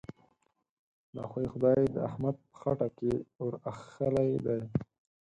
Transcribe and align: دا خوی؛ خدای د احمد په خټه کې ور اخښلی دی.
دا 1.15 1.23
خوی؛ 1.31 1.45
خدای 1.53 1.81
د 1.89 1.97
احمد 2.09 2.35
په 2.43 2.51
خټه 2.59 2.87
کې 2.97 3.11
ور 3.39 3.53
اخښلی 3.69 4.31
دی. 4.45 4.61